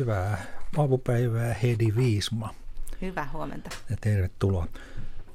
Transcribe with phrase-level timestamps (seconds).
[0.00, 0.44] Hyvää
[0.76, 2.54] aamupäivää Hedi Viisma
[3.00, 3.70] Hyvää huomenta.
[3.90, 4.66] ja tervetuloa.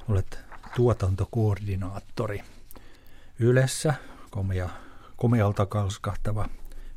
[0.09, 0.39] Olet
[0.75, 2.43] tuotantokoordinaattori
[3.39, 3.93] Ylessä,
[4.29, 4.69] komea,
[5.15, 6.49] komealta kalskahtava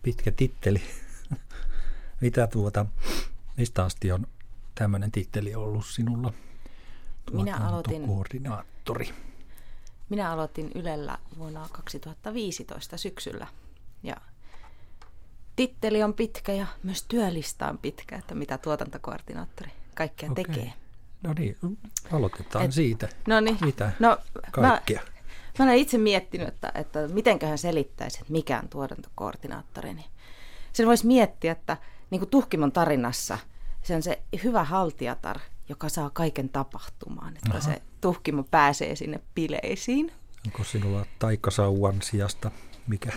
[0.02, 0.82] pitkä titteli.
[2.20, 2.86] Mitä tuota,
[3.56, 4.26] mistä asti on
[4.74, 6.32] tämmöinen titteli ollut sinulla?
[7.32, 9.14] Minä aloitin, Tuotantokoordinaattori.
[10.08, 13.46] minä aloitin Ylellä vuonna 2015 syksyllä.
[14.02, 14.16] Ja
[15.58, 20.44] titteli on pitkä ja myös työlista on pitkä, että mitä tuotantokoordinaattori kaikkea Okei.
[20.44, 20.72] tekee.
[21.22, 21.56] No niin,
[22.12, 23.08] aloitetaan Et- siitä.
[23.28, 25.00] No niin, Mitä no, mä, kaikkea?
[25.58, 29.94] mä olen itse miettinyt, että, että mitenköhän selittäisi, että mikä on tuotantokoordinaattori.
[29.94, 30.06] Niin
[30.72, 31.76] sen voisi miettiä, että
[32.10, 33.38] niin kuin Tuhkimon tarinassa
[33.82, 35.38] se on se hyvä haltijatar,
[35.68, 37.36] joka saa kaiken tapahtumaan.
[37.36, 37.60] Että Aha.
[37.60, 40.12] se Tuhkimo pääsee sinne bileisiin.
[40.46, 42.50] Onko sinulla taikasauvan sijasta
[42.86, 43.12] mikä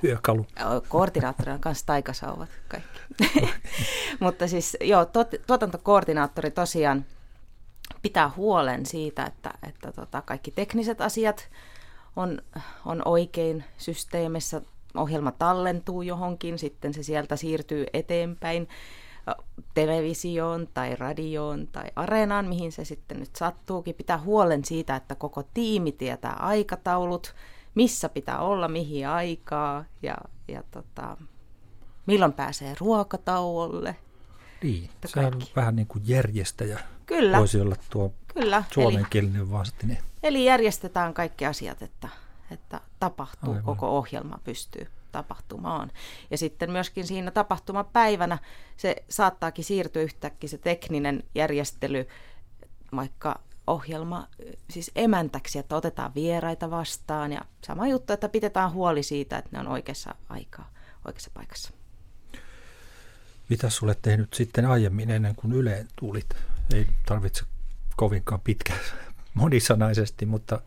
[0.00, 0.46] työkalu?
[0.88, 3.00] Koordinaattori on myös taikasauvat kaikki.
[4.20, 7.04] Mutta siis joo, tuot, tuotantokoordinaattori tosiaan
[8.02, 11.48] pitää huolen siitä, että, että tota, kaikki tekniset asiat
[12.16, 12.42] on,
[12.84, 14.60] on oikein systeemissä.
[14.96, 18.68] Ohjelma tallentuu johonkin, sitten se sieltä siirtyy eteenpäin
[19.74, 23.94] televisioon tai radioon tai areenaan, mihin se sitten nyt sattuukin.
[23.94, 27.34] Pitää huolen siitä, että koko tiimi tietää aikataulut,
[27.76, 30.16] missä pitää olla, mihin aikaa ja,
[30.48, 31.16] ja tota,
[32.06, 33.96] milloin pääsee ruokatauolle.
[34.62, 36.78] Niin, Että se on vähän niin kuin järjestäjä.
[37.06, 38.56] Kyllä, Voisi olla tuo kyllä.
[38.56, 39.98] Eli, suomenkielinen vastine.
[40.22, 42.08] eli järjestetään kaikki asiat, että,
[42.50, 43.64] että tapahtuu, Aivan.
[43.64, 45.92] koko ohjelma pystyy tapahtumaan.
[46.30, 48.38] Ja sitten myöskin siinä tapahtumapäivänä
[48.76, 52.08] se saattaakin siirtyä yhtäkkiä se tekninen järjestely,
[52.96, 54.28] vaikka ohjelma
[54.70, 59.58] siis emäntäksi, että otetaan vieraita vastaan ja sama juttu, että pidetään huoli siitä, että ne
[59.60, 60.70] on oikeassa aikaa,
[61.04, 61.70] oikeassa paikassa.
[63.48, 66.26] Mitä sulle tehnyt sitten aiemmin ennen kuin Yleen tulit?
[66.74, 67.44] Ei tarvitse
[67.96, 68.72] kovinkaan pitkä
[69.34, 70.60] monisanaisesti, mutta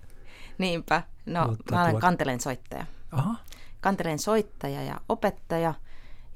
[0.57, 2.85] Niinpä, no Mutta mä olen tuot- kantelen soittaja.
[3.11, 3.35] aha,
[3.81, 5.73] kantelen soittaja ja opettaja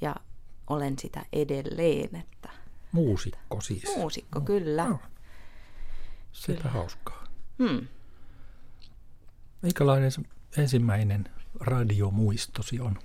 [0.01, 0.15] ja
[0.67, 2.49] olen sitä edelleen, että
[2.91, 3.83] muusikko siis.
[3.97, 4.83] muusikko kyllä.
[4.83, 4.99] Joo.
[6.33, 6.73] Sitä Kyllä.
[6.73, 7.23] hauskaa.
[7.59, 7.87] Hmm.
[9.61, 10.11] Minkälainen
[10.57, 11.29] ensimmäinen
[11.59, 12.99] radiomuistosi on?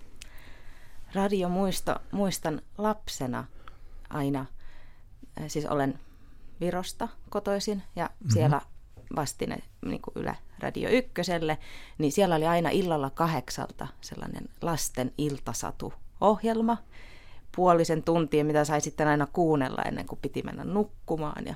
[1.14, 3.44] Radiomuisto, muistan lapsena
[4.10, 4.46] aina,
[5.40, 6.00] äh, siis olen
[6.60, 8.30] Virosta kotoisin ja mm-hmm.
[8.32, 8.60] siellä
[9.16, 11.58] vastine niin kuin Yle Radio Ykköselle,
[11.98, 16.76] niin siellä oli aina illalla kahdeksalta sellainen lasten iltasatu-ohjelma,
[17.56, 21.46] puolisen tuntia, mitä sai sitten aina kuunnella ennen kuin piti mennä nukkumaan.
[21.46, 21.54] Ja,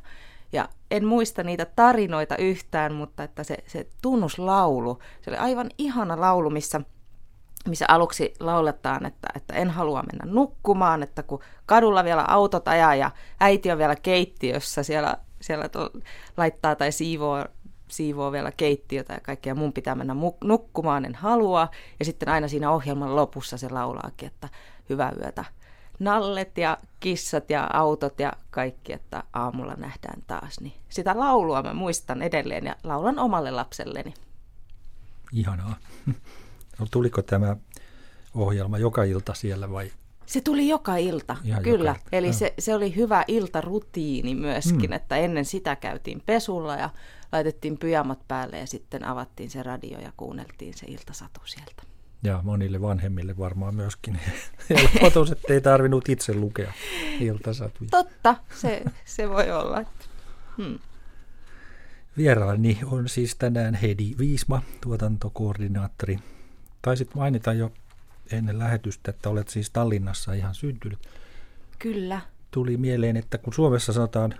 [0.53, 6.21] ja en muista niitä tarinoita yhtään, mutta että se, se tunnuslaulu, se oli aivan ihana
[6.21, 6.81] laulu, missä
[7.69, 12.95] missä aluksi lauletaan, että, että en halua mennä nukkumaan, että kun kadulla vielä autot ajaa
[12.95, 15.91] ja äiti on vielä keittiössä, siellä, siellä to,
[16.37, 17.45] laittaa tai siivoo,
[17.89, 21.69] siivoo vielä keittiötä ja kaikkea, mun pitää mennä mu- nukkumaan, en halua.
[21.99, 24.49] Ja sitten aina siinä ohjelman lopussa se laulaakin, että
[24.89, 25.45] hyvää yötä.
[26.03, 30.61] Nallet ja kissat ja autot ja kaikki, että aamulla nähdään taas.
[30.61, 34.15] Niin sitä laulua mä muistan edelleen ja laulan omalle lapselleni.
[35.33, 35.77] Ihanaa.
[36.79, 37.57] No, tuliko tämä
[38.35, 39.93] ohjelma joka ilta siellä vai?
[40.27, 41.91] Se tuli joka ilta, Ihan kyllä.
[41.91, 44.87] joka ilta, Eli se, se oli hyvä iltarutiini myöskin, Mm.
[44.87, 44.93] mm.
[44.93, 46.91] että ennen sitä käytiin pesulla ja
[47.33, 51.83] laitettiin pyjamat päälle ja sitten avattiin se radio ja kuunneltiin se iltasatu sieltä.
[52.23, 54.19] Ja monille vanhemmille varmaan myöskin
[54.71, 56.73] helpotus, ettei tarvinnut itse lukea
[57.21, 57.91] iltasatuja.
[57.91, 59.81] Totta, se, se voi olla.
[59.81, 60.05] että-
[60.57, 60.79] Hmm.
[62.17, 66.19] Vieraani on siis tänään Hedi Viisma, tuotantokoordinaattori.
[66.83, 67.73] Taisit mainita jo
[68.33, 70.99] ennen lähetystä, että olet siis Tallinnassa ihan syntynyt.
[71.79, 74.35] Kyllä, Tuli mieleen, että kun Suomessa sanotaan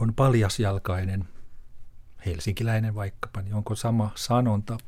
[0.00, 1.24] on paljasjalkainen,
[2.26, 4.78] helsinkiläinen vaikkapa, niin onko sama sanonta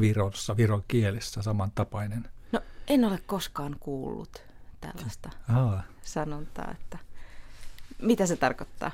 [0.00, 2.30] Virossa, viron kielessä samantapainen?
[2.52, 4.42] no en ole koskaan kuullut
[4.80, 6.98] tällaista Aa, sanontaa, että
[8.02, 8.90] mitä se tarkoittaa?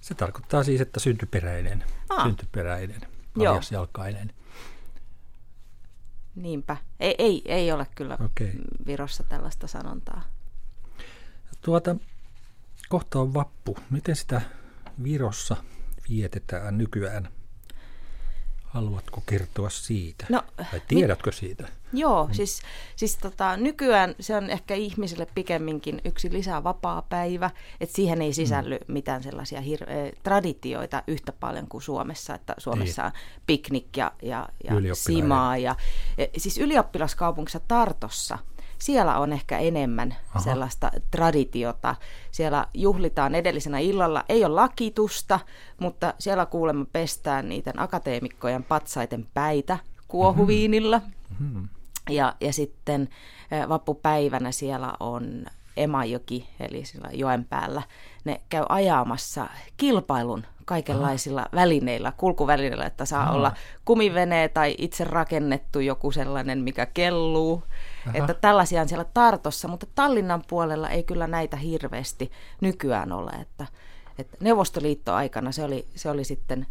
[0.00, 2.24] se tarkoittaa siis, että syntyperäinen, Aa.
[2.24, 3.00] syntyperäinen,
[3.38, 4.32] paljasjalkainen.
[6.34, 8.52] Niinpä, ei, ei, ei ole kyllä Okei.
[8.86, 10.22] Virossa tällaista sanontaa.
[11.60, 11.96] Tuota,
[12.88, 13.78] kohta on vappu.
[13.90, 14.40] Miten sitä
[15.02, 15.56] Virossa
[16.08, 17.28] vietetään nykyään?
[18.72, 20.26] Haluatko kertoa siitä?
[20.28, 21.68] No, tai tiedätkö siitä?
[21.92, 22.32] Joo, mm.
[22.32, 22.62] siis,
[22.96, 28.32] siis tota, nykyään se on ehkä ihmisille pikemminkin yksi lisää vapaa päivä, että siihen ei
[28.32, 28.92] sisälly mm.
[28.92, 33.12] mitään sellaisia hir- eh, traditioita yhtä paljon kuin Suomessa, että Suomessa on
[33.46, 35.56] piknik ja, ja, ja simaa.
[35.56, 35.76] Ja,
[36.18, 38.38] eh, siis ylioppilaskaupungissa Tartossa,
[38.82, 40.44] siellä on ehkä enemmän Aha.
[40.44, 41.94] sellaista traditiota.
[42.30, 45.40] Siellä juhlitaan edellisenä illalla, ei ole lakitusta,
[45.80, 51.00] mutta siellä kuulemma pestään niiden akateemikkojen patsaiten päitä kuohuviinilla.
[51.40, 51.68] Mm-hmm.
[52.10, 53.08] Ja, ja sitten
[53.68, 55.46] vappupäivänä siellä on
[55.76, 57.82] Emajoki, eli sillä joen päällä,
[58.24, 59.46] ne käy ajamassa
[59.76, 61.48] kilpailun kaikenlaisilla Aha.
[61.54, 63.32] välineillä, kulkuvälineillä, että saa Aha.
[63.32, 63.52] olla
[63.84, 67.62] kumivene tai itse rakennettu joku sellainen, mikä kelluu.
[68.06, 68.18] Aha.
[68.18, 72.30] Että tällaisia on siellä Tartossa, mutta Tallinnan puolella ei kyllä näitä hirveästi
[72.60, 73.30] nykyään ole.
[73.30, 73.66] Että,
[74.18, 76.66] että Neuvostoliittoaikana se oli, se oli sitten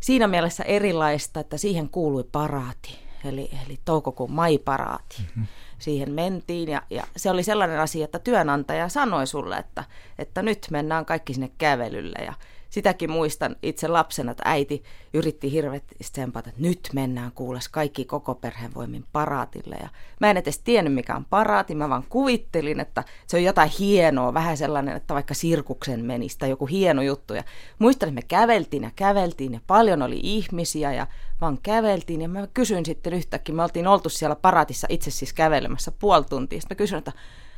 [0.00, 5.16] siinä mielessä erilaista, että siihen kuului paraati, eli, eli toukokuun maiparaati.
[5.18, 5.46] Mm-hmm
[5.84, 6.68] siihen mentiin.
[6.68, 9.84] Ja, ja se oli sellainen asia, että työnantaja sanoi sulle, että,
[10.18, 12.24] että nyt mennään kaikki sinne kävelylle.
[12.24, 12.32] Ja
[12.74, 14.82] sitäkin muistan itse lapsena, että äiti
[15.12, 19.76] yritti hirveästi tsempata, että nyt mennään kuules kaikki koko perheen voimin paraatille.
[19.82, 19.88] Ja
[20.20, 24.34] mä en edes tiennyt, mikä on paraati, mä vaan kuvittelin, että se on jotain hienoa,
[24.34, 27.34] vähän sellainen, että vaikka sirkuksen menisi tai joku hieno juttu.
[27.34, 27.42] Ja
[27.78, 31.06] muistan, että me käveltiin ja käveltiin ja paljon oli ihmisiä ja
[31.40, 32.22] vaan käveltiin.
[32.22, 36.60] Ja mä kysyin sitten yhtäkkiä, me oltiin oltu siellä paraatissa itse siis kävelemässä puoli tuntia.
[36.60, 37.12] Sitten mä kysyin, että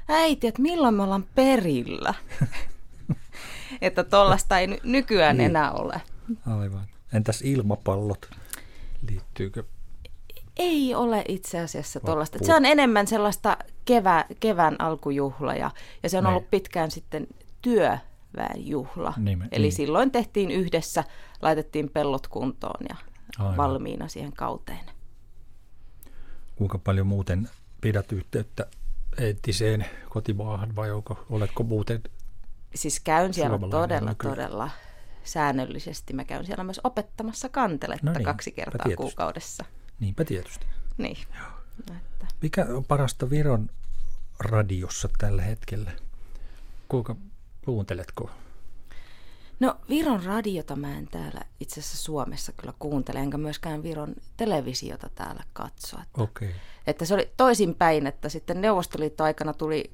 [0.09, 2.15] äiti, että milloin me ollaan perillä?
[3.81, 5.51] että tuollaista ei nykyään niin.
[5.51, 6.01] enää ole.
[6.47, 6.85] Aivan.
[7.13, 8.31] Entäs ilmapallot?
[9.11, 9.65] Liittyykö?
[10.57, 12.39] Ei ole itse asiassa tuollaista.
[12.43, 15.71] Se on enemmän sellaista kevä, kevään alkujuhla ja,
[16.03, 16.31] ja se on ne.
[16.31, 17.27] ollut pitkään sitten
[17.63, 19.15] työväenjuhla.
[19.17, 19.73] Niin, Eli niin.
[19.73, 21.05] silloin tehtiin yhdessä,
[21.43, 22.97] laitettiin pellot kuntoon ja
[23.39, 23.57] Aivan.
[23.57, 24.87] valmiina siihen kauteen.
[26.57, 27.49] Kuinka paljon muuten
[27.81, 28.67] pidät yhteyttä
[29.19, 32.03] entiseen kotimaahan vai onko, oletko muuten
[32.75, 34.71] siis käyn siellä todella, todella
[35.25, 36.13] säännöllisesti.
[36.13, 38.97] Mä käyn siellä myös opettamassa kanteletta no niin, kaksi kertaa tietysti.
[38.97, 39.65] kuukaudessa.
[40.01, 40.67] Niinpä tietysti.
[40.99, 41.17] Niin.
[41.81, 42.27] Että.
[42.43, 43.71] Mikä on parasta Viron
[44.39, 45.91] radiossa tällä hetkellä?
[46.89, 47.17] Kuinka
[47.65, 48.31] kuunteletko?
[49.61, 55.11] No Viron radiota mä en täällä itse asiassa Suomessa kyllä kuuntele, enkä myöskään Viron televisiota
[55.15, 55.97] täällä katso.
[56.03, 56.49] Että, okay.
[56.87, 59.91] että se oli toisinpäin, että sitten Neuvostoliitto-aikana tuli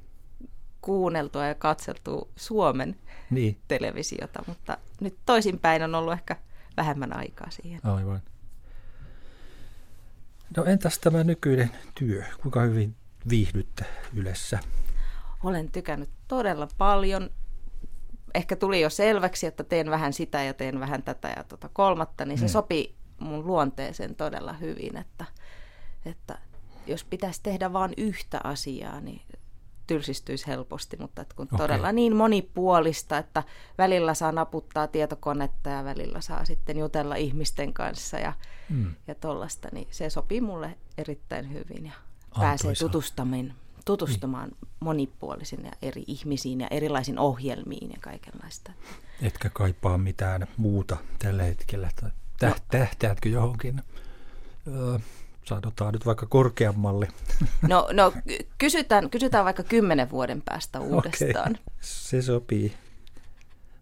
[0.83, 2.97] kuunneltua ja katseltua Suomen
[3.31, 3.61] niin.
[3.69, 6.37] televisiota, mutta nyt toisinpäin on ollut ehkä
[6.77, 7.81] vähemmän aikaa siihen.
[7.87, 8.23] Aivan.
[10.57, 12.25] No entäs tämä nykyinen työ?
[12.43, 12.95] Kuinka hyvin
[13.29, 13.85] viihdytte
[14.15, 14.59] yleensä?
[15.45, 17.31] Olen tykännyt todella paljon.
[18.35, 22.25] Ehkä tuli jo selväksi, että teen vähän sitä ja teen vähän tätä ja tuota kolmatta,
[22.25, 22.53] niin se hmm.
[22.53, 25.25] sopii mun luonteeseen todella hyvin, että,
[26.07, 26.39] että
[26.87, 29.23] jos pitäisi tehdä vain yhtä asiaa, niin
[29.87, 31.59] tylsistyisi helposti, mutta että kun okay.
[31.59, 33.43] todella niin monipuolista, että
[33.79, 38.33] välillä saa naputtaa tietokonetta ja välillä saa sitten jutella ihmisten kanssa ja,
[38.69, 38.95] mm.
[39.07, 42.41] ja tollasta, niin se sopii mulle erittäin hyvin ja Antoisa.
[42.41, 44.71] pääsee tutustumaan, tutustumaan niin.
[44.81, 48.73] monipuolisin ja eri ihmisiin ja erilaisiin ohjelmiin ja kaikenlaista.
[49.23, 51.91] Etkä kaipaa mitään muuta tällä hetkellä,
[52.39, 53.83] Täh, no, tähtäätkö johonkin?
[54.67, 54.99] Öö,
[55.45, 57.09] sanotaan nyt vaikka korkeammalle?
[57.69, 58.13] No, no
[58.59, 61.51] kysytään, kysytään vaikka kymmenen vuoden päästä uudestaan.
[61.51, 62.75] Okay, se sopii.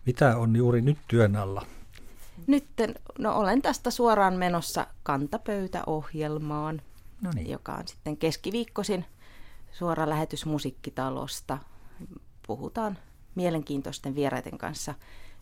[0.07, 1.67] Mitä on juuri nyt työn alla?
[2.47, 2.67] Nyt
[3.19, 6.83] no, olen tästä suoraan menossa kantapöytäohjelmaan,
[7.23, 7.51] no niin.
[7.51, 9.05] joka on sitten keskiviikkoisin
[9.73, 11.59] suora lähetys musiikkitalosta.
[12.47, 12.99] Puhutaan
[13.35, 14.95] mielenkiintoisten vieraiden kanssa,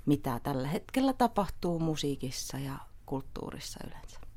[0.07, 2.75] mitä tällä hetkellä tapahtuu musiikissa ja
[3.07, 4.27] kulttuurissa yleensä.